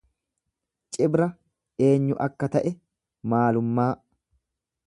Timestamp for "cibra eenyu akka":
0.95-2.51